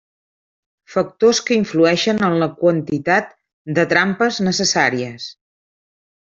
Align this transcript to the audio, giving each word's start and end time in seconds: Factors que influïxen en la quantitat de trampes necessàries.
Factors 0.93 1.41
que 1.49 1.57
influïxen 1.57 2.23
en 2.29 2.39
la 2.45 2.49
quantitat 2.63 3.31
de 3.79 3.87
trampes 3.95 4.43
necessàries. 4.51 5.33